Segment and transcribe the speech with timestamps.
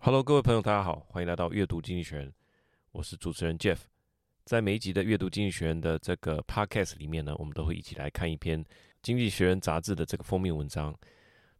[0.00, 2.32] Hello，各位朋友，大家好，欢迎来到阅读经济学人，
[2.92, 3.78] 我是主持人 Jeff。
[4.44, 8.64] 在每一集的阅读经济学人的这个 Podcast 里面呢，我们都会一起来看一篇
[9.02, 10.94] 经济学人杂志的这个封面文章。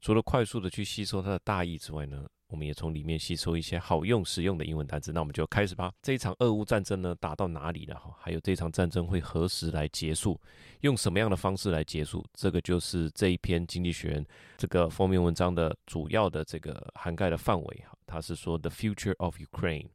[0.01, 5.13] 除了快速的去吸收它的大意之外呢，我们也从里面吸收一些好用实用的英文单词。
[5.13, 5.93] 那我们就开始吧。
[6.01, 7.97] 这一场俄乌战争呢，打到哪里了？
[7.97, 10.41] 哈，还有这场战争会何时来结束？
[10.83, 12.25] 用什么样的方式来结束？
[12.35, 14.25] 这个就是这一篇经济学人
[14.57, 17.85] 这个封面文章的主要的这个涵盖的范围。
[17.85, 19.87] 哈，他是说 The Future of Ukraine。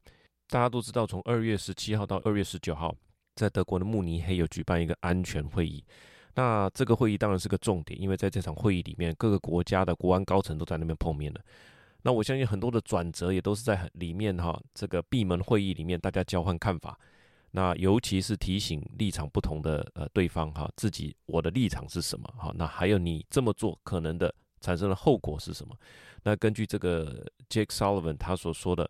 [0.48, 2.96] 大家都知道，从二月十七号到二月十九号，
[3.36, 5.84] 在德国的慕尼黑有举办一个安全会议。
[6.36, 11.42] 那这个会议当然是个重点，因为在这场会议里面，各个国家的国安高层都在那边碰面了。
[12.04, 17.00] 那我相信很多的转折也都是在里面哈，这个闭门会议里面大家交换看法。
[17.52, 22.52] 那尤其是提醒立场不同的呃对方哈，自己我的立场是什么哈？
[22.56, 25.76] 那还有你这么做可能的产生的后果是什么？
[26.24, 28.90] 那根据这个 Jake Sullivan 他所说的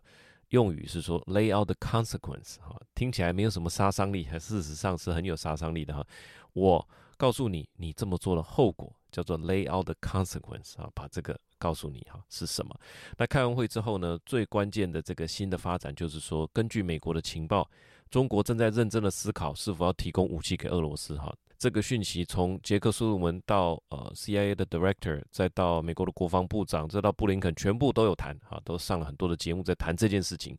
[0.50, 6.06] 用语是说 lay out the consequence 哈，听起来没有什么杀伤力，还事实上是很有杀伤力的哈。
[6.52, 12.78] 我告诉你，你这么做的后果叫做 lay out the consequence 啊，把这个告诉你哈是什么。
[13.16, 17.68] 那开完会之后呢，最关键的这个新的发展就是说，根据美国的情报，
[18.10, 21.34] 中国正在认真的思考是否要提供武器给俄罗斯哈。
[21.64, 30.58] 这个讯息从杰克苏鲁门到呃 CIA 的 Director，再到美国的国防部长，再到布林肯，全部都有谈哈，都上了很多的节目在谈这件事情。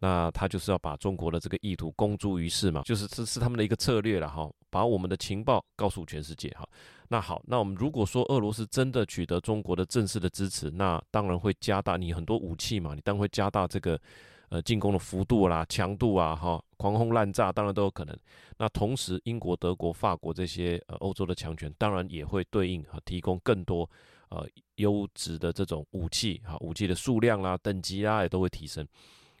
[0.00, 6.68] 那他就是要把中国的这个意图公诸于世嘛，就是这是他们的一个策略了哈，把我们的情报告诉全世界哈。
[7.08, 13.98] 那好，那我们如果说俄罗斯真的取得中国的正式的支持，那当然会加大你很多武器嘛，你当然会加大这个
[14.50, 18.14] 呃进攻的幅度啦、强度啊哈，狂轰滥炸当然都有可能。
[18.58, 23.88] 那同时，英国、德国、法国这些呃欧洲的强权，当然也会对应啊提供更多
[24.28, 28.86] 呃优质的这种武器哈，武器的数量啦、等级啊也都会提升。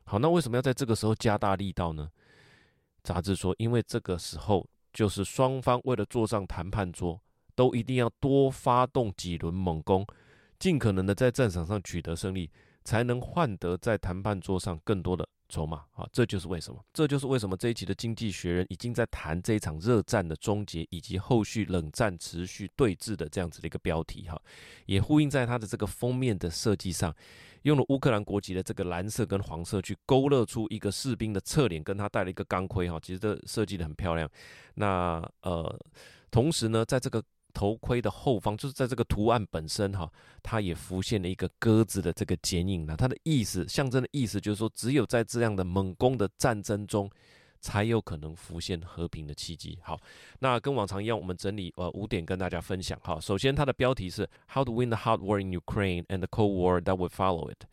[0.04, 2.08] 好，那为什么要在这个时候加大力道呢？
[3.02, 7.20] 杂志说，因为这个时候就是双方为了坐上谈判桌，
[7.54, 10.06] 都一定要多发动几轮猛攻，
[10.58, 12.50] 尽可能的在战场上取得胜利，
[12.84, 24.40] 才能换得在谈判桌上更多的筹码啊，这就是为什么，这就是为什么这一期的《经济学人》已经在谈这一场热战的终结，以及后续冷战持续对峙的这样子的一个标题哈，
[24.86, 27.14] 也呼应在它的这个封面的设计上，
[27.62, 34.28] 用了乌克兰国旗的这个蓝色跟黄色去勾勒出一个士兵的侧脸，跟他戴了一个钢盔哈，其实这设计的很漂亮。
[34.74, 35.80] 那呃，
[36.30, 37.22] 同时呢，在这个
[37.54, 42.94] 头盔的后方，就是在这个图案本身哈，它也浮现了一个鸽子的这个剪影呢。
[42.98, 47.08] 它的意思，象征的意思就是说，只有在这样的猛攻的战争中，
[47.60, 49.78] 才有可能浮现和平的契机。
[49.82, 49.98] 好，
[50.40, 53.18] 那跟往常一样，我们整理呃五点跟大家分享哈。
[53.20, 57.48] 首先，它的标题是 How to Win the Hot War in Ukraine and the Cold War that would follow
[57.50, 57.64] it.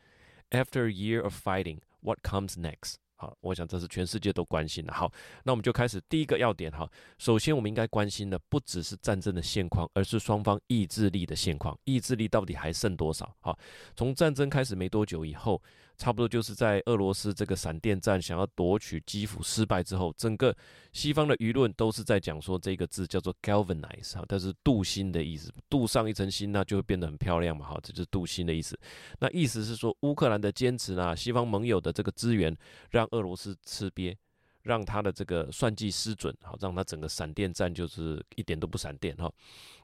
[0.51, 2.95] After a year of fighting, what comes next?
[3.21, 4.91] 好，我想这是全世界都关心的。
[4.91, 5.11] 好，
[5.43, 6.89] 那我们就开始第一个要点哈。
[7.19, 11.77] 首先，我们应该关心的不只是战争的现况，而是双方意志力的现况。
[11.83, 13.31] 意志力到底还剩多少？
[13.39, 13.55] 好，
[13.95, 15.61] 从战争开始没多久以后。
[16.01, 20.56] 差不多就是在俄罗斯这个闪电战想要夺取基辅失败之后，整个
[20.94, 28.75] 西方的舆论都是在讲说这个字叫做 galvanize 哈，但是镀锌的意思，镀上一层锌那就会变得很漂亮嘛，哈，这就是镀锌的意思。
[29.19, 32.57] 那意思是说乌克兰的坚持呢，西方盟友的这个资源
[32.90, 34.16] 让俄罗斯吃瘪，
[34.63, 39.31] 让他的这个算计失准，好，让他整个闪电战就是一点都不闪电哈。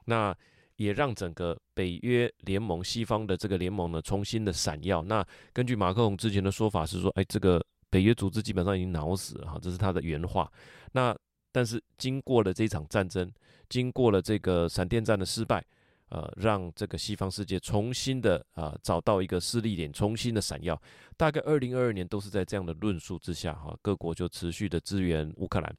[0.06, 0.36] 那
[0.78, 5.02] 也让整个北约联盟、西方的这个联盟呢，重新的闪耀。
[5.02, 10.50] 那根据马克龙之前的说法是说，哎，这个北约组织基本上已经脑死了哈，这是他的原话。
[10.92, 11.16] 那
[11.50, 13.28] 但是经过了这场战争，
[13.68, 15.64] 经过了这个闪电战的失败，
[16.10, 20.80] 呃，让这个西方世界重新的啊、找到一个势力点，重新的闪耀。
[21.16, 25.76] 大概二零二二年都是在这样的论述之下哈，各国就持续的支援乌克兰。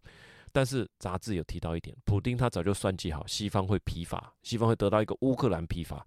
[0.52, 6.06] 但是杂志有提到一点，普丁他早就算计好，西方会疲乏，西方会得到一个乌克兰疲乏。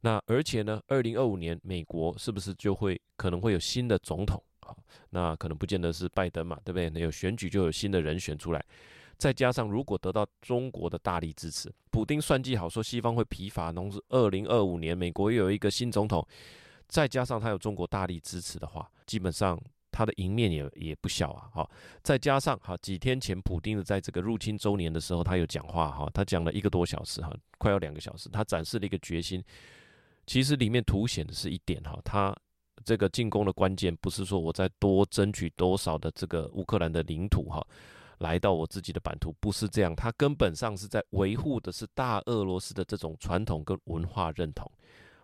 [0.00, 4.74] 那而且呢，二零二五年美国是不是就会可能会有新的总统啊？
[5.10, 6.90] 那可能不见得是拜登嘛，对不对？
[6.90, 8.64] 那有选举就有新的人选出来。
[9.16, 16.26] 再加上如果得到中国的大力支持，普丁算计好说西方会疲乏，同时二零二五年美国又有一个新总统，
[16.86, 19.60] 再加上他有中国大力支持的话，基本上。
[19.96, 21.70] 他的赢面也也不小啊，好，
[22.02, 29.42] 再加上哈几天前普丁的在这个入侵周年的时候，他有讲话哈，他讲了一个多小时哈，快要两个小时，他展示了一个决心。
[30.26, 32.36] 其实里面凸显的是一点哈，他
[32.84, 37.66] 这个进攻的关键不是说我再多争取多少的这个乌克兰的领土哈，
[38.18, 44.70] 来到我自己的版图，不是这样，他根本上是在维护的是大俄罗斯的这种传统跟文化认同。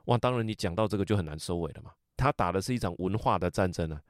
[0.07, 1.91] 哇，当然你讲到这个就很难收尾了嘛。
[2.17, 4.01] 他打的是一场文化的战争啊，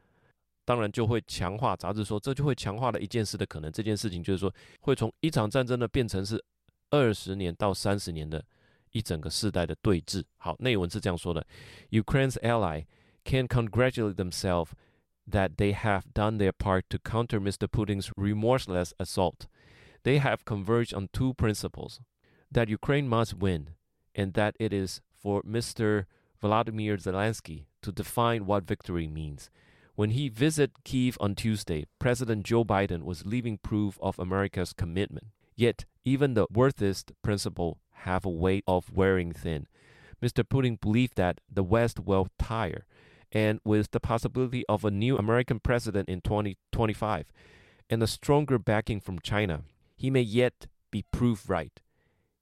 [0.66, 1.76] 当然就会强化。
[1.76, 3.72] 杂志说，这就会强化了一件事的可能。
[3.72, 6.44] 这件事情就是说，会从一场战争呢变成是
[6.90, 8.44] 二十年到三十年的
[8.92, 10.24] 一整个世代的对峙。
[10.38, 11.46] 好，内文是这样说的：
[11.92, 12.86] Ukraine's ally
[13.24, 14.70] can congratulate themselves
[15.30, 17.68] that they have done their part to counter Mr.
[17.68, 19.48] Putin's remorseless assault.
[20.04, 22.00] They have converged on two principles:
[22.52, 23.76] that Ukraine must win,
[24.16, 26.06] and that it is for Mr.
[26.40, 29.50] Vladimir Zelensky to define what victory means.
[29.95, 35.27] When he visited Kiev on Tuesday, President Joe Biden was leaving proof of America's commitment.
[35.55, 39.67] Yet, even the worthiest principle have a way of wearing thin.
[40.23, 40.45] Mr.
[40.45, 42.87] Putin believed that the West will tire,
[43.33, 47.31] and with the possibility of a new American president in 2025
[47.91, 49.63] and a stronger backing from China,
[49.95, 51.81] he may yet be proved right.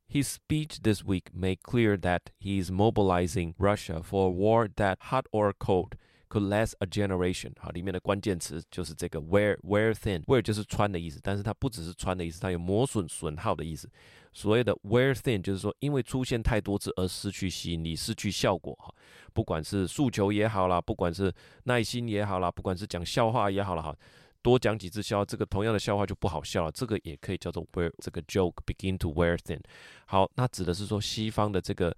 [0.06, 4.99] His speech this week made clear that he is mobilizing Russia for a war that,
[5.02, 5.97] hot or cold,
[6.31, 7.53] could last a generation。
[7.59, 13.91] 好，里面的关键词就是这个 wear wear thin，wear 就是穿的意思，但是它不只是穿的意思，它有磨损损耗的意思。
[14.32, 18.73] 所谓的 wear thin 就是说，因为出现太多次而失去吸引力、失去效果。
[18.77, 18.94] 哈，
[19.32, 21.35] 不管是诉求也好啦，不管是
[21.65, 23.97] 耐心也好啦，不管是讲笑话也好啦，哈。
[24.43, 26.73] 多讲几次笑，这个同样的笑话就不好笑了。
[26.73, 29.61] 这个也可以叫做 wear 这个 joke begin to wear thin。
[30.06, 31.94] 好，那指的是说西方的这个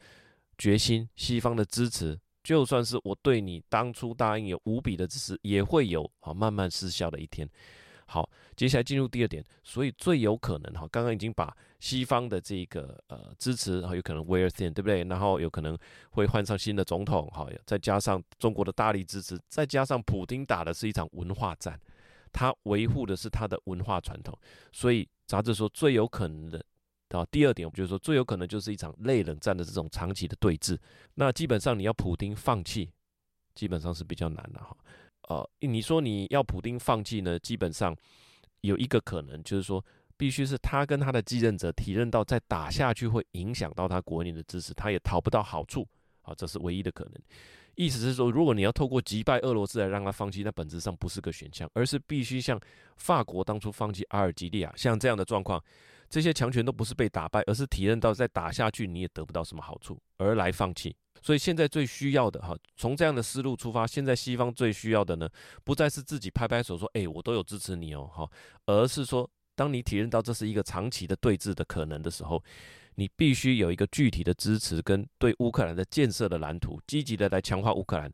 [0.59, 7.49] 决心，西方的支持，就算是我对你当初答应有无比的支持，也会有好慢慢失效的一天。
[8.07, 15.03] 好，接下来进入第二点，所以最有可能哈，刚刚已经把西方的这个呃支持，哈，有可能 wear thin，对不对？
[15.05, 15.79] 然后有可能
[16.11, 21.81] 会换上新的总统，好，再加上中国的大力支持，再加上普丁打的是一场文化战。
[22.35, 24.35] 他维护的是他的文化传统，
[24.73, 26.65] 所以杂志说最有可能的
[27.19, 30.79] 啊，第二点，我们就是说最有可能就是一场类冷战的这种长期的对峙。
[31.15, 32.91] 那基本上你要普丁放弃，
[33.55, 34.77] 基本上是比较难的哈。
[35.29, 37.97] 呃，你说你要普丁放弃呢，基本上
[38.63, 39.85] 有一个可能就是说，
[40.17, 45.87] 必须是他跟他的继任者体认到再打下去会影响到他国内的支持，他也讨不到好处
[46.23, 47.15] 啊，这是唯一的可能。
[47.75, 52.61] 意思是说，如果你要透过击败俄罗斯来让他放弃，那本质上不是个选项，而是必须像
[52.97, 55.63] 法国当初放弃阿尔及利亚，像这样的状况，
[56.13, 60.95] 这些强权都不是被打败，而是体认到再打下去你也得不到什么好处而来放弃。
[61.23, 65.27] 所以现在最需要的哈，从这样的思路出发，现在西方最需要的呢，
[65.65, 68.31] 不再是自己拍拍手说，诶，我都有支持你哦，哈，
[68.67, 72.45] 而是说，当你体认到这是一个长期的对峙的可能的时候。
[72.95, 78.13] 你必须有一个具体的支持跟对乌克兰的建设的蓝图，积极的来强化乌克兰，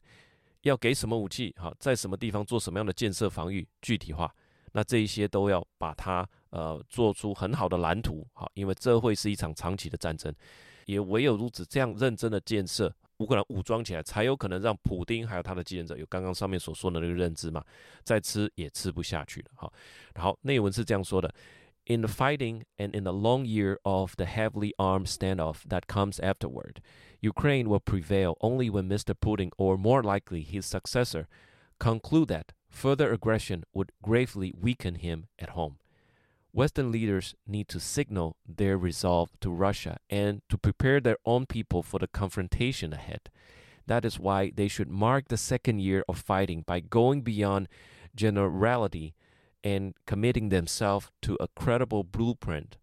[0.62, 4.32] 要给什么武器，好，在什么地方做什么样的建设防御，具体化，
[4.77, 10.33] 那这一些都要把它呃做出很好的蓝图，好，因为这会是一场长期的战争，
[10.85, 17.63] 也唯有如此这样认真的建设乌克兰武装起来，才有可能让普丁还有他的继任者有刚刚上面所说的那个认知嘛，
[18.03, 19.71] 再吃也吃不下去了，好，
[20.15, 21.33] 然后内文是这样说的。
[21.85, 26.77] In the fighting and in the long year of the heavily armed standoff that comes afterward,
[27.19, 29.13] Ukraine will prevail only when Mr.
[29.13, 31.25] Putin, or more likely his successor,
[31.79, 35.77] conclude that further aggression would gravely weaken him at home.
[36.51, 41.81] Western leaders need to signal their resolve to Russia and to prepare their own people
[41.81, 43.29] for the confrontation ahead.
[43.87, 47.67] That is why they should mark the second year of fighting by going beyond
[48.15, 49.13] generality
[49.65, 52.75] And committing themselves to a credible blueprint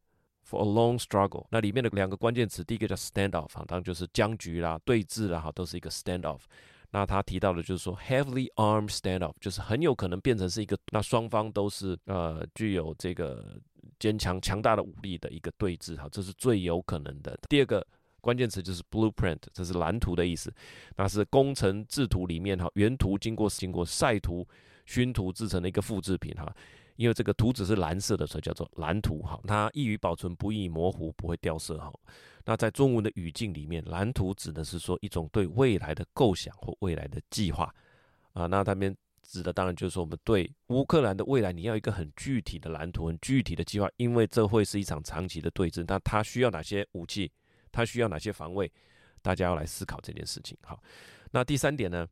[0.43, 1.45] for a long struggle。
[1.51, 6.41] 那里面的两个关键词，第一个叫 standoff，当然就是僵局啦、对峙啦，哈，都是一个 standoff。
[6.96, 13.60] 那他提到的就是说 heavily armed standoff，就是很有可能变成是一个，那双方都是呃具有这个
[14.00, 17.38] 坚强强大的武力的一个对峙，哈，这是最有可能的。
[17.50, 17.86] 第二个
[18.22, 20.50] 关键词就是 blueprint，这是蓝图的意思，
[20.96, 24.48] 那是工程制图里面哈，原图经过经过晒图。
[24.88, 26.56] 熏图制成的一个复制品哈，
[26.96, 29.40] 因为这个图纸是蓝色的，所以叫做蓝图哈。
[29.48, 31.94] 它易于保存，不易模糊，不会掉色哈。
[32.46, 37.74] 那在中文的语境里面，蓝图指的是说一种对未来的构想或未来的计划
[38.34, 38.46] 啊。
[38.46, 45.84] 那他们指的当然就是说我们对乌克兰的未来，你要一个很具体的蓝图、很具体的计划，因为这会是一场长期的对峙。
[45.88, 47.32] 那它需要哪些武器？
[47.72, 48.72] 它需要哪些防卫？
[49.22, 50.56] 大家要来思考这件事情。
[50.62, 50.80] 好，
[51.32, 52.08] 那第三点呢？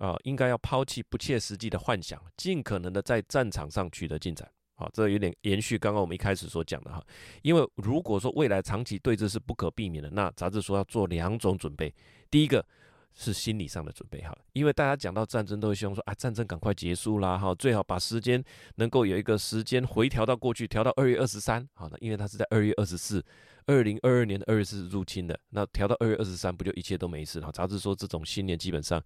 [0.00, 4.50] 啊，应该要抛弃不切实际的幻想，尽可能的在战场上取得进展。
[4.74, 7.04] 好，这有点延续刚刚我们一开始所讲的哈。
[7.42, 11.94] 因为如果说未来长期对峙是不可避免的，那杂志说要做两种准备。
[12.30, 12.64] 第一个
[13.12, 18.42] 是心理上的准备哈，因为大家讲到战争都会希望说啊，战争赶快结束啦哈，最好把时间
[18.76, 21.68] 能够有一个时间回调到过去，调到二月二十三。
[21.74, 23.22] 好的，因为它是在二月二十四，
[23.66, 27.52] 二零二二年的二月四日入侵的，那调到二月二十三不就一切都没事了？
[27.52, 29.02] 杂志说这种信念基本上。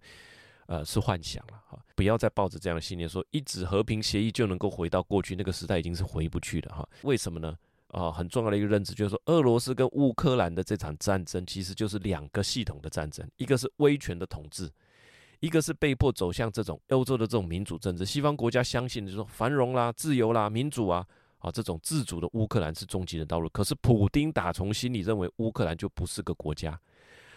[0.67, 6.89] 呃，是幻想了哈，不要再抱着这样的信念说一纸和平协议就能够回到过去那个时代，已经是回不去了哈。
[7.03, 7.55] 为什么呢？
[7.89, 14.69] 啊，很重要的一个认知就是说，俄罗斯跟乌克兰的这场战争其实就是两个系统的战争，一个是威权的统治，
[15.39, 18.03] 一个是被迫走向这种欧洲的这种民主政治。
[18.03, 21.05] 西方国家相信就是说繁荣啦、自由啦、民主啊，
[21.37, 23.47] 啊这种自主的乌克兰是终极的道路。
[23.49, 26.77] 可是普丁打从心里认为乌克兰就不是个国家，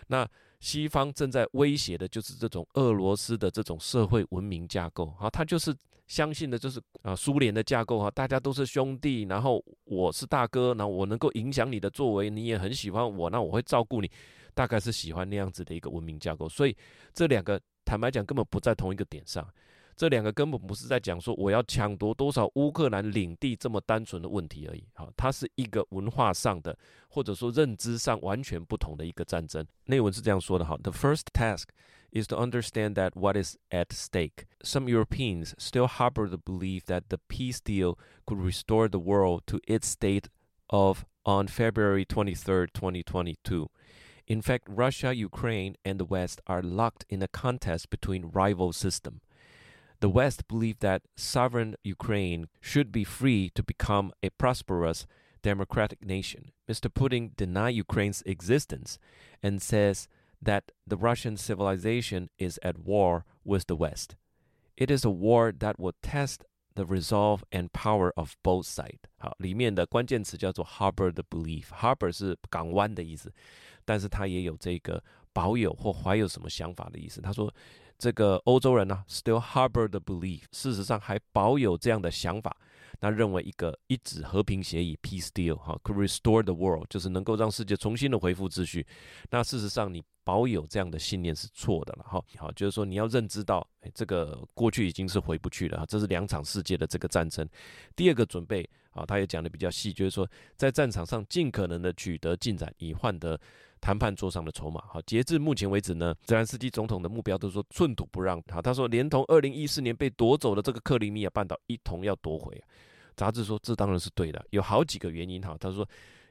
[0.06, 0.26] 那。
[0.60, 5.74] 西方正在威胁的就是这种俄罗斯的这种社会文明架构，啊，他就是
[6.06, 14.10] 相信的就是啊苏联的架构啊，大家都是兄弟，然后我是大哥，那我能够影响你的作为，你也很喜欢我，那我会照顾你，
[14.54, 16.76] 大概是喜欢那样子的一个文明架构，所以
[17.14, 19.48] 这两个坦白讲根本不在同一个点上。
[19.97, 26.77] 这两个根本不是在讲说我要抢夺多少乌克兰领地这么单纯的问题而已，好，它是一个文化上的
[27.07, 29.65] 或者说认知上完全不同的一个战争。
[29.85, 31.65] 内文是这样说的哈：The first task
[32.11, 34.45] is to understand that what is at stake.
[34.61, 39.59] Some Europeans still harbor the belief that the peace deal could restore the world to
[39.67, 40.25] its state
[40.67, 43.69] of on February 23rd, 2022.
[44.25, 49.21] In fact, Russia, Ukraine, and the West are locked in a contest between rival systems.
[49.99, 55.05] The West believe that sovereign Ukraine should be free to become a prosperous
[55.41, 56.51] democratic nation.
[56.67, 56.89] Mr.
[56.89, 58.97] Putin denies Ukraine's existence
[59.41, 60.09] and says
[60.41, 64.17] that the Russian civilization is at war with the West.
[64.75, 66.43] It is a war that will test
[66.75, 69.03] the resolve and power of both sides.
[69.19, 73.31] 好，里面的关键词叫做 harbor the belief。harbor 是港湾的意思，
[73.85, 75.01] 但是它也有这个
[75.31, 77.21] 保有或怀有什么想法的意思。
[77.21, 77.53] 他说。
[77.98, 82.56] 这个欧洲人呢，still harbor the belief，事实上还保有这样的想法，
[83.00, 88.86] 那认为一个一纸和平协议 （peace deal） 哈，could restore the world，就是能够让世界重新的恢复秩序。
[89.30, 92.22] 那事实上，你保有这样的信念是错的了哈。
[92.36, 95.86] 好，就是说你要认知到，哎，这个过去已经是回不去了哈。
[95.86, 97.48] 这是两场世界的这个战争。
[97.96, 103.40] 第二个准备啊，他也讲的比较细，就是说在战场上尽可能的取得进展，以换得。
[103.80, 108.42] 谈判桌上的筹码，好，截至目前为止呢，泽连斯基总统的目标都是说寸土不让。
[108.50, 112.60] 好，他说连同二零一四年被夺走的这个克里米亚半岛一同要夺回。
[113.14, 115.56] 杂志说这当然是对的，有好几个原因哈。
[115.60, 115.88] 他说，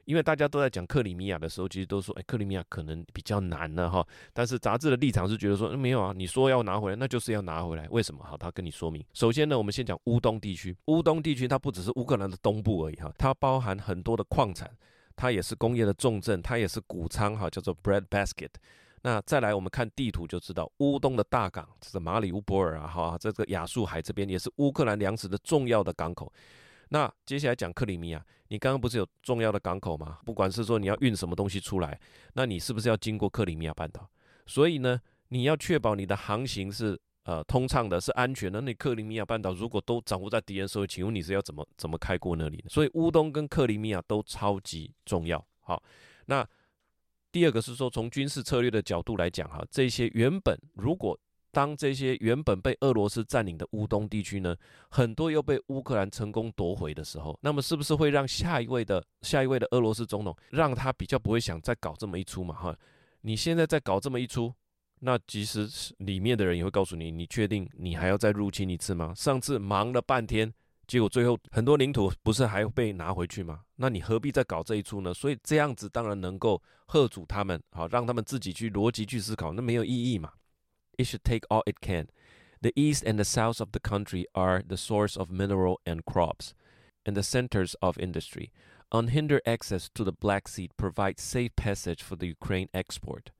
[0.08, 4.02] 因为大家都在讲克里米亚的时候，其实都说，哎，克里米亚可能比较难了哈。
[4.32, 7.86] 但是杂志的立场是觉得说，没有啊，你说要拿回来，那就是要拿回来。
[7.90, 8.24] 为什么？
[8.24, 9.04] 好，他跟你说明。
[9.12, 14.70] 首先呢，我们先讲乌东地区，乌东地区它不只是乌克兰的东部而已哈，它包含很多的矿产。
[15.14, 18.48] 它也是工业的重镇，它也是谷仓哈，叫做 bread basket。
[19.02, 26.32] 那再来，我们看地图就知道，乌东的大港，这是马里乌波尔啊，哈，这个亚速海这边也是乌克兰粮食的重要的港口。
[26.88, 30.18] 那接下来讲克里米亚，你刚刚不是有重要的港口吗？
[30.24, 32.00] 不管是说你要运什么东西出来，
[32.34, 34.08] 那你是不是要经过克里米亚半岛？
[34.46, 37.00] 所以呢，你要确保你的航行是。
[37.24, 38.58] 呃，通畅的是安全的。
[38.58, 42.64] 那你克里米亚半岛如果都掌握在敌人手里，请问你是要怎么怎么开过那里？
[42.70, 45.46] 所以乌东跟克里米亚都超级重要。
[45.60, 45.82] 好，
[46.24, 46.48] 那
[47.30, 54.54] 第二个是说，从军事策略的角度来讲，哈，这些原本如果当这些原本被俄罗斯占领的乌东地区呢，
[54.90, 62.54] 很多又被乌克兰成功夺回的时候，那么是不是会让下一位的下一位的俄罗斯总统让他比较不会想再搞这么一出嘛？
[62.54, 62.76] 哈，
[63.22, 64.52] 你现在再搞这么一出。
[65.00, 69.12] 那其实里面的人也会告诉你，你确定你还要再入侵一次吗？
[69.14, 70.52] 上次忙了半天，
[70.88, 73.60] 结果最后很多领土不是还被拿回去吗？
[73.76, 75.14] 那你何必再搞这一出呢？
[75.14, 80.32] 所以这样子当然能够吓阻他们，好让他们自己去逻辑去思考，那没有意义嘛。
[80.98, 82.10] It should take all it can.
[82.60, 86.54] The east and the south of the country are the source of mineral and crops,
[87.06, 88.52] and the centers of industry.
[88.90, 93.30] Unhindered access to the Black Sea provides safe passage for the Ukraine export.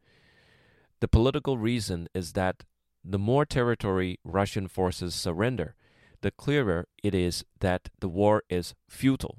[1.00, 2.64] The political reason is that
[3.04, 5.74] the more territory Russian forces surrender,
[6.20, 9.38] the clearer it is that the war is futile,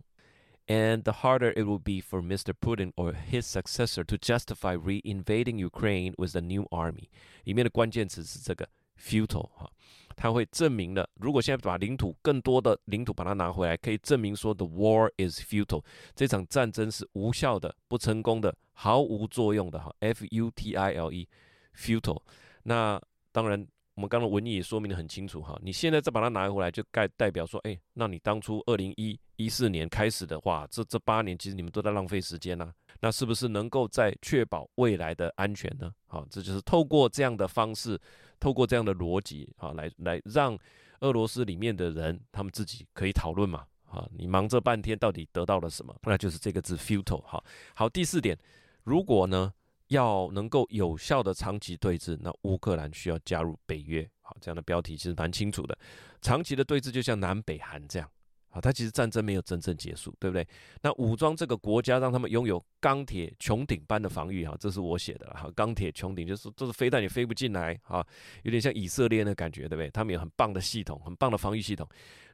[0.68, 2.52] and the harder it will be for Mr.
[2.52, 7.08] Putin or his successor to justify re-invading Ukraine with a new army。
[7.44, 8.68] 里面的关键词是这个
[8.98, 9.70] futile 哈，
[10.16, 22.22] 它会证明了，如果现在把领土更多的领土把它拿回来，可以证明说 the war is futile，这场战争是无效的、不成功的、毫无作用的哈，f u t i l e。futile，
[22.62, 23.02] 那
[23.32, 23.66] 当然，
[23.99, 25.59] 我们刚刚文意也说明得很清楚哈。
[25.61, 32.71] 你现在再把它拿回来，就代代表说，哎，那你当初二零一一四年开始的话，这这八年其实你们都在浪费时间呐。
[33.01, 35.91] 那是不是能够在确保未来的安全呢？
[36.07, 37.99] 好，这就是透过这样的方式，
[38.39, 40.57] 透过这样的逻辑，好，来来让
[41.01, 43.65] 俄罗斯里面的人他们自己可以讨论嘛。
[43.83, 45.93] 好，你忙这半天到底得到了什么？
[46.03, 47.21] 那就是这个字 futile。
[47.25, 47.43] 好，
[47.75, 48.39] 好，第四点，
[48.85, 49.53] 如果呢？
[49.89, 54.09] 要能够有效的长期对峙，那乌克兰需要加入北约。
[54.21, 55.77] 好，这样的标题其实蛮清楚的。
[56.21, 58.09] 长期的对峙就像南北韩这样。
[58.51, 60.47] 啊，它其实战争没有真正结束，对不对？
[60.81, 65.51] 那武装这个国家，让他们拥有钢铁穹顶般的防御，哈，这是我写的哈。
[65.55, 68.03] 钢铁穹顶就是这是飞弹也飞不进来，哈，
[68.41, 69.89] 有点像以色列的感觉，对不对？
[69.91, 71.87] 他们有很棒的系统，很棒的防御系统。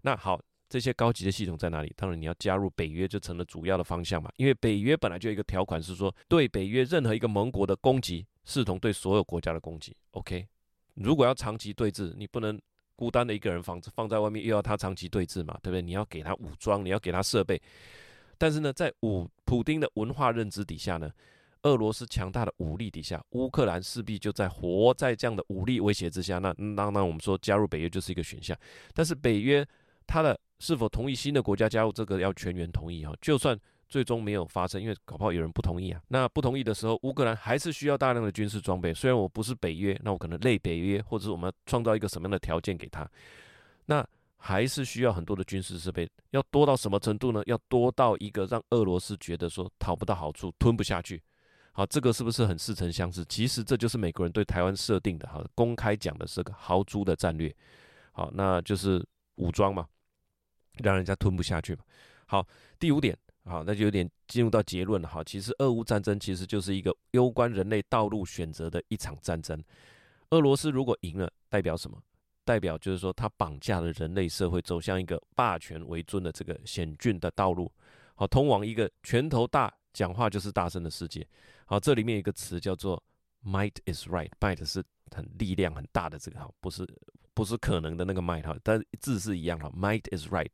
[0.04, 1.94] 那好，这些高级的系统在哪里？
[1.96, 4.32] 当然你要加入北约，就成了主要的方向嘛。
[4.38, 9.96] 因为北约本来就有一个条款是说，对北约任何一个盟国的攻击，视同对所有国家的攻击。
[10.12, 10.48] OK，
[10.94, 12.60] 如果要长期对峙，你不能。
[12.98, 15.82] 孤单的一个人放放在外面，又要他长期对峙嘛，对不对？
[15.82, 17.62] 你要给他武装，你要给他设备。
[18.38, 21.12] 但是呢，在武普丁的文化认知底下呢，
[21.64, 26.40] 俄罗斯强大的武力底下，乌克兰势必就在活在这样的武力威胁之下。
[26.40, 28.58] 那那那我们说加入北约就是一个选项。
[28.94, 29.68] 但是北约
[30.08, 33.60] 他的是否同意新的国家加入，这个要全员同意哈，就算。
[33.88, 36.02] 最终没有发生，因为搞不好有人不同意啊。
[36.08, 38.92] 那不同意的时候，乌克兰还是需要大量的军事装备。
[38.92, 43.08] 虽然我不是北约，那我可能类北约，或者是我们创造一个什么样的条件给他，
[43.86, 44.06] 那
[44.38, 46.10] 还是需要很多的军事设备。
[46.32, 47.44] 要多到什么程度呢？
[47.46, 51.22] 要多到一个让俄罗斯觉得说讨不到好处，吞不下去。
[51.72, 53.24] 好，这个是不是很似曾相识？
[53.26, 57.56] 其实这就是美国人对台湾设定的，哈，公开讲的是个豪猪的战略。
[58.14, 59.88] 好，那就是武装嘛，
[60.84, 61.84] 让人家吞不下去嘛。
[62.26, 62.48] 好，
[62.80, 63.18] 第五点。
[63.48, 65.24] 好，那就有点进入到结论了哈。
[65.24, 69.64] 其实，俄乌战争其实就是一个攸关人类道路选择的一场战争。
[70.32, 72.02] 俄罗斯如果赢了，代表什么？
[72.44, 77.72] 代表就是说，他绑架了人类社会，走向一个霸权为尊的这个险峻的道路。
[78.16, 81.24] 好，通往一个拳头大、讲话就是大声的世界。
[81.68, 83.02] 好，这里面有一个词叫做
[83.44, 84.84] “might is right”，might 是
[85.16, 86.84] 很力量很大的这个哈，不是
[87.36, 90.50] 不是可能的那个 might 哈，但字是一样哈，“might is right”。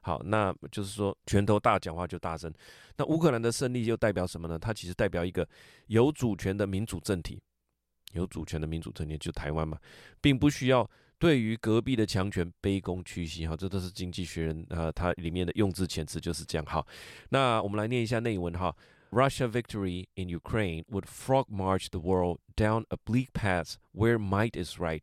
[0.00, 2.52] 好，那就是说拳头大，讲话就大声。
[2.96, 4.58] 那乌克兰的胜利又代表什么呢？
[4.58, 5.48] 它其实代表一个
[5.86, 7.40] 有主权的民主政体，
[8.12, 9.78] 有主权的民主政体就台湾嘛，
[10.20, 13.46] 并不需要对于隔壁的强权卑躬屈膝。
[13.46, 16.66] 哈，这都是经济学人啊，它里面的用字遣词就是这样。
[16.66, 16.86] 好，
[17.30, 18.74] 那我们来念一下内文哈。
[19.10, 24.78] Russia victory in Ukraine would frog march the world down a bleak path where might is
[24.78, 25.02] right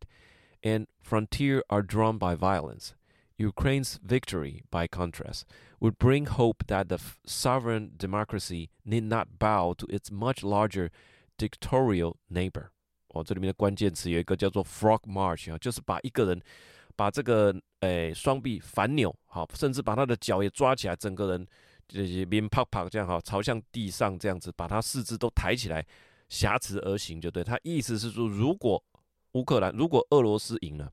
[0.65, 2.95] and frontier are drawn by violence.
[3.39, 5.45] Ukraine's victory, by contrast,
[5.81, 10.91] would bring hope that the sovereign democracy need not bow to its much larger
[11.39, 12.69] dictatorial neighbor。
[13.09, 16.41] 哦，这里面的关键词有一个叫做 “frog march” 啊，就是把一个人
[16.95, 21.47] 把这个诶双臂反扭，好，甚至把他的脚也抓起来，整个人
[21.89, 25.85] 就是面啪啪这样哈，朝向地上这样子，把他四肢都抬起来，
[26.29, 27.43] 挟持而行，就对。
[27.43, 28.85] 他意思是说，如果
[29.36, 30.92] 乌克兰，如果俄罗斯赢了。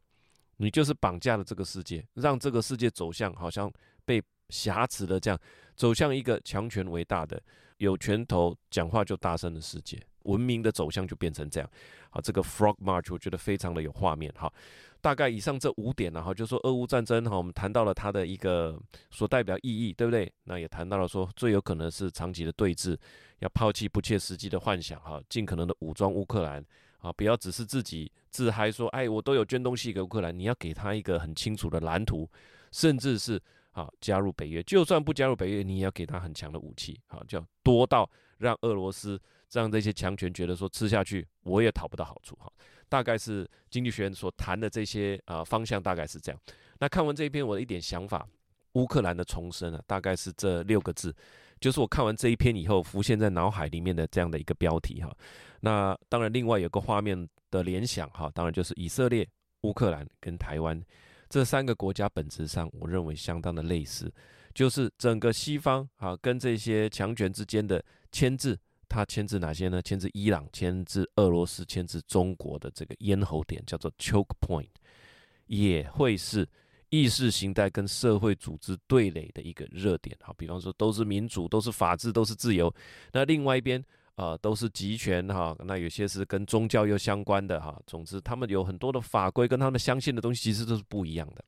[0.58, 3.72] 你就是绑架了这个世界，让这个世界走向好像
[4.04, 5.36] 被挟持的这样，
[5.74, 7.42] 走向一个强权为大的、
[7.78, 10.00] 有拳头、讲话就大声的世界。
[10.24, 11.68] 文明的走向就变成这样。
[12.10, 14.32] 好，这个 Frog March 我觉得非常的有画面。
[14.36, 14.52] 哈，
[15.00, 20.32] 大概以上这五点呢，哈，就说俄乌战争哈，我们谈到了它的一个所代表意义，对不对？
[20.44, 22.96] 那也谈到了说最有可能是长期的对峙，
[23.40, 26.64] 要抛弃不切实际的幻想，哈，尽可能的武装乌克兰。
[27.02, 32.30] 啊，不要只是自己自嗨说，哎，我都有捐东西给乌克兰，你要给他一个很清楚的蓝图，
[32.70, 33.38] 甚至是
[33.72, 42.50] 啊加入北约，就算不加入北约，你也要给他很强的武器，好，叫多到让俄罗斯让这些强权觉得说吃下去我也讨不到好处，哈，
[42.88, 46.40] 大概是经济学人所谈的这些啊方向大概是这样。
[46.78, 48.26] 那看完这一篇，我的一点想法，
[48.74, 51.14] 乌克兰的重生啊，大概是这六个字。
[51.62, 55.16] 就是我看完这一篇以后浮现在脑海里面的这样的一个标题哈，
[55.60, 59.24] 那当然另外有个画面的联想哈，当然就是以色列、
[59.60, 60.84] 乌克兰跟台湾
[61.28, 64.12] 这三个国家本质上我认为相当的类似，
[64.52, 69.80] 就是整个西方啊跟这些强权之间的牵制，它牵制哪些呢？
[69.80, 74.66] 牵制伊朗、牵制俄罗斯、牵制中国的这个咽喉点叫做 choke point，
[75.46, 76.44] 也会是。
[76.92, 82.72] 意识形态跟社会组织对垒的一个热点，好，比方说都是民主，都是法治，都是自由。
[83.12, 83.80] 那另外一边
[84.14, 85.56] 啊、呃，都是集权哈。
[85.64, 87.80] 那有些是跟宗教又相关的哈。
[87.86, 91.42] 总之，他们有很多的法规跟他们相信的东西其实都是不一样的。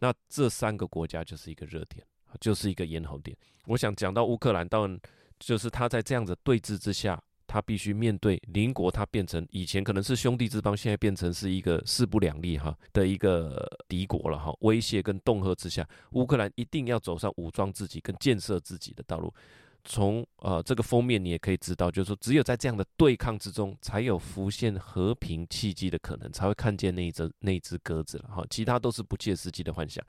[0.00, 2.04] 那这三个国家就是一个热点，
[2.40, 3.36] 就是一个咽喉点。
[3.66, 5.00] 我想讲到乌克兰，当然
[5.38, 7.22] 就是他在这样子对峙之下。
[7.52, 14.54] 他必须面对邻国，他变成以前可能是兄弟之邦，现在变成是一个势不两立哈的一个敌国了哈。
[14.60, 19.34] 威胁跟恫吓之下，乌克兰一定要走上武装自己跟建设自己的道路。
[19.82, 28.44] 从呃这个封面你也可以知道，就是说只有在这样的对抗之中，才有浮现和平契机的可能，才会看见那一只那一只鸽子了哈。
[28.48, 30.04] 其他都是不切实际的幻想。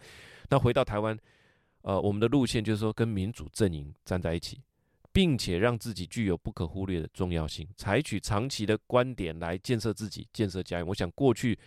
[0.47, 1.17] 那回到台湾，
[1.81, 4.61] 呃，我们的路线就是说跟民主阵营站在一起。
[5.13, 10.87] 并且让自己具有不可忽略的重要性，采取长期的观点来建设自己，建设家园。
[10.87, 11.57] 我想过去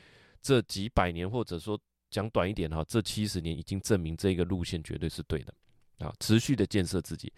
[0.40, 1.78] 这几百年，或者说
[2.11, 5.52] 讲短一点哈，这七十年已经证明这个路线绝对是对的。
[5.98, 7.33] 啊，持续的建设自己，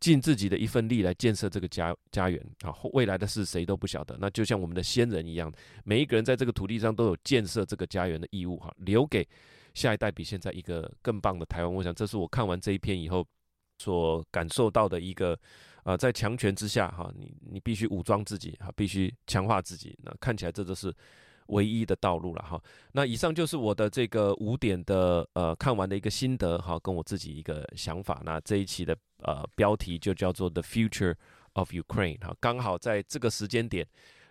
[0.00, 2.44] 尽自己的一份力来建设这个家家园。
[2.62, 4.16] 啊，未来的事谁都不晓得。
[4.18, 5.50] 那就像我们的先人一样，
[5.84, 8.56] 每一个人在这个土地上都有建设这个家园的义务。
[8.56, 9.26] 哈，留给
[9.74, 11.72] 下一代比现在一个更棒的台湾。
[11.72, 13.24] 我想，这是我看完这一篇以后
[13.80, 15.38] 所感受到的一个。
[15.82, 19.98] 啊，在强权之下，哈，你你必须武装自己，哈，必须强化自己。
[20.02, 20.94] 那看起来这就是。
[21.50, 22.62] 唯一的道路了哈，
[22.92, 28.22] 那以上就是我的这个五点的呃看完的一个心得哈，跟我自己一个想法。
[28.24, 31.16] 那这一期的呃标题就叫做 The Future
[31.54, 33.84] of Ukraine 哈，刚好在这个时间点，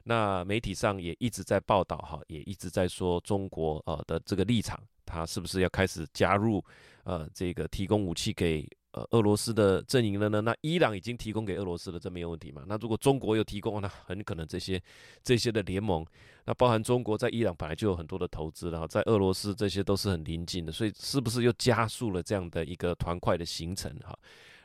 [0.06, 6.64] 那媒体上也一直在报道哈，也一直在说中国呃的这个立场，它是不是要开始加入
[7.04, 8.66] 呃这个提供武器给。
[8.92, 10.42] 呃，俄罗斯的阵营了呢？
[10.42, 12.64] 那伊朗已经提供给俄罗斯了，这没有问题嘛？
[12.68, 14.82] 那如果中国又提供，那很可能这些
[15.24, 16.04] 这些的联盟，
[16.46, 23.96] 那包含中国在伊朗本来就有很多的投资，然后在俄罗斯这些都是很临近的，所以是不是又加速了这样的一个团块的形成？
[24.00, 24.18] 哈，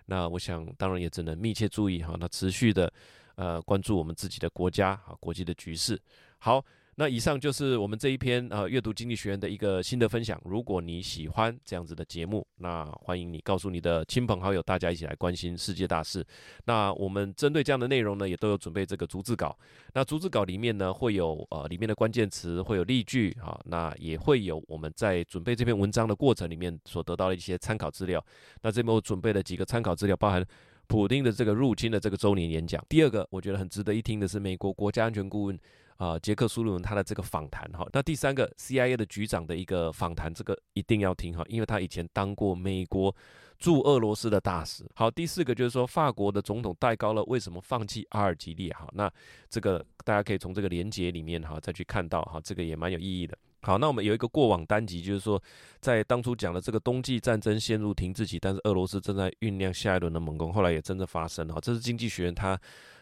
[0.07, 2.91] 那我想当然也只能密切注意哈，那持续的
[3.35, 6.01] 呃关注我们自己的国家啊，国际的局势。
[6.39, 6.65] 好。
[6.97, 10.41] 那以上就是我们这一篇呃阅读经济学院的一个心得分享。
[10.45, 16.25] 如果你喜欢这样子的节目，那欢迎你告诉你的亲朋好友，大家一起来关心世界大事。
[16.67, 19.57] 那我们针对这样的内容呢，也都有准备这个逐字稿。
[19.93, 28.25] 那逐字稿里面呢，会有呃里面的关键词，会有例句啊，那也会有我们在准备这篇文章的过程里面所得到的一些参考资料。
[28.63, 30.45] 那这边我准备了几个参考资料，包含
[30.87, 32.85] 普丁的这个入侵的这个周年演讲。
[32.89, 35.59] 第二个，我觉得很值得一听的是美国国家安全顾问。
[35.97, 43.15] 啊，杰克·苏鲁文他的这个访谈哈，那第三个 CIA 的局长的一个访谈，这个一定要听哈，因为他以前当过美国
[43.59, 44.85] 驻俄罗斯的大使。
[44.97, 48.79] 好，第四个就是说法国的总统戴高乐为什么放弃阿尔及利亚？
[48.79, 49.11] 哈，那
[49.49, 53.39] 这个大家可以从这个连接里面哈再去看到哈，这个也蛮有意义的。
[53.63, 55.41] 好，那我们有一个过往单集，就是说
[55.81, 61.57] 在当初讲的这个冬季战争陷入停滞期，但是俄罗斯正在酝酿下一轮的猛攻，后来也真的发生了。
[61.63, 62.61] 这是经济学人他。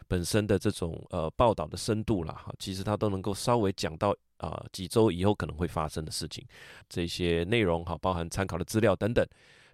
[0.09, 6.45] 本身的这种呃报道的深度啦，哈，其实它都能够稍微讲到啊、几周以后可能会发生的事情，
[6.88, 9.25] 这些内容哈，包含参考的资料等等。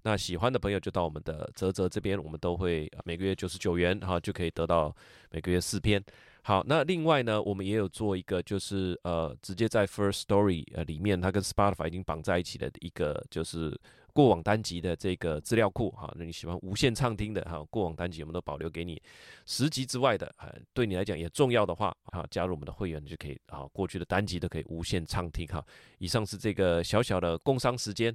[0.02, 4.94] 那喜欢的朋友就到我们的泽泽这边，我们都会每个月九十九元哈就可以得到
[5.30, 6.02] 每个月四篇。
[6.42, 13.78] 好，那另外呢，我们也有做一个就是呃直接在 First Story 呃里面，它跟 Spotify 已经绑在一起的一个就是。
[14.18, 19.00] 过往单集的这个资料库，哈，那你喜欢无限畅听的哈，过往单集我们都保留给你。
[19.46, 25.64] 十集之外的，哈，对你来讲也重要的话，哈，加入我们的会员就可以，啊，过去的单集都可以无限畅听，哈。
[25.98, 28.12] 以上是这个小小的工商时间，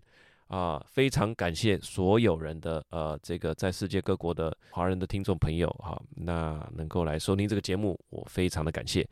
[0.47, 9.07] 啊，非常感谢所有人的，呃，这个在世界各国的华人的听众朋友，哈，那能够来收听这个节目，我非常的感谢。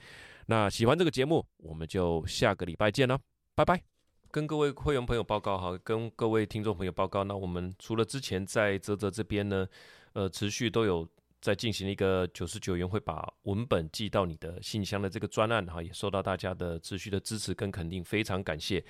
[0.48, 3.18] 那喜欢这个节目，我们就下个礼拜见了，
[3.56, 4.01] 拜拜。
[4.32, 9.68] 跟各位会员朋友报告哈，跟各位听众朋友报告，那我们除了之前在泽泽这边呢，
[10.14, 11.06] 呃，持续都有
[11.42, 18.82] 在进行一个九十九元会把文本寄到你的信箱的这个专案哈，也受到大家的持续的支持跟肯定，非常感谢。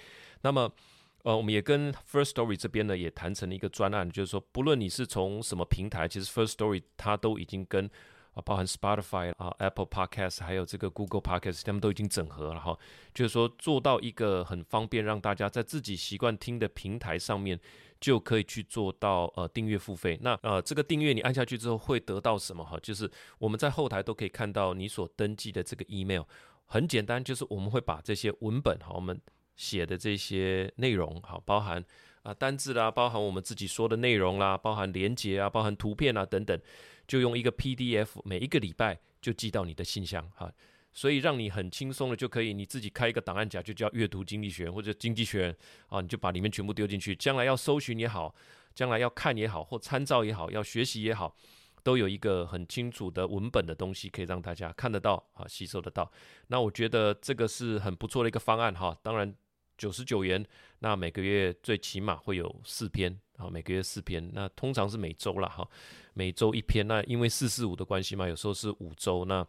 [0.44, 0.72] 那么，
[1.24, 7.90] 呃，我们也跟 First Story 这边呢也谈成了一个专案，就是说，不论你是从什么平台，其实 First Story 它都已经跟。
[8.34, 12.78] 啊，包含 Spotify 啊、Apple Podcast，还有这个 Google Podcast，他们都已经整合了哈。
[13.14, 17.60] 就是说，做到一个很方便，让大家在自己习惯听的平台上面，
[18.00, 20.18] 就可以去做到呃订阅付费。
[20.22, 22.80] 那呃，这个订阅你按下去之后会得到什么哈？
[22.82, 26.24] 就是我们在后台都可以看到你所登记的这个 email。
[26.66, 29.20] 很简单，就是我们会把这些文本哈，我们
[29.62, 31.86] 写的这些内容哈，包含
[32.24, 36.60] 啊单字啦，包含我们自己说的内容啦，包含连结啊，包含图片啊等等。
[37.08, 40.50] 就用一个 PDF，每一个礼拜就寄到你的信箱哈，
[40.94, 45.54] 所以让你很轻松的就可以你自己开一个档案夹，就叫阅读经济学或者经济学
[45.90, 48.34] 啊，你就把里面全部丢进去，将来要搜寻也好，
[48.74, 51.36] 将来要看也好，或参照也好，要学习也好，
[51.84, 56.10] 都有一个很清楚的文本的东西可以让大家看得到啊，吸收得到。
[56.48, 59.36] 那我觉得这个是很不错的一个方案哈，当然。
[59.82, 60.46] 九十九元，
[60.78, 65.68] 那每个月最起码会有四篇好，每个月四篇，那通常是每周了哈，
[66.14, 66.88] 每周一篇。
[66.88, 69.44] 那因为四四五的关系嘛，有时候是五周那。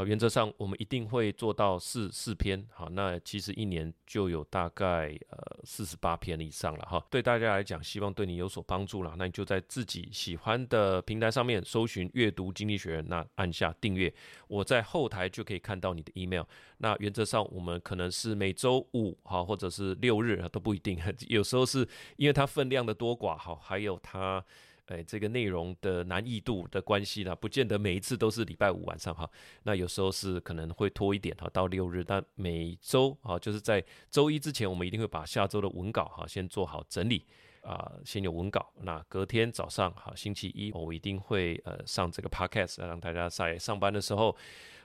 [0.00, 7.04] 啊，原则上我们一定会做到四四篇，好，那其实一年就有大概呃四十八篇以上了哈。
[7.10, 14.10] 对大家来讲，希望对你有所帮助了，那你就在自己喜欢的平台上面搜寻“阅读经济学”，那按下订阅，
[14.48, 16.44] 我在后台就可以看到你的 email。
[16.78, 21.86] 那原则上我们可能是每周五哈，或者是六日都不一定， 有时候是
[22.16, 24.42] 因为它分量的多寡哈，还有它。
[24.90, 29.30] 哎，这个内容的难易度的关系呢，不见得每一次都是礼拜五晚上哈。
[29.62, 32.02] 那有时候是可能会拖一点哈，到六日。
[32.02, 37.24] 但每周啊，就是在周一之前，我们一定会把下周的文稿哈先做好整理
[37.62, 38.72] 啊，先有文稿。
[38.82, 44.36] 那隔天早上哈，星期一我一定会呃上这个 podcast，让大家在上班的时候。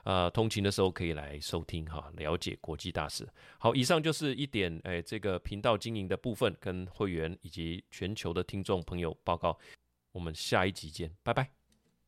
[0.06, 3.28] 呃，通勤的时候可以来收听哈，了解国际大事。
[3.58, 9.58] 好，以上就是一点哎，这个频道经营的部分，跟会员以及全球的听众朋友报告。
[10.16, 11.65] 我们下一集见，拜拜。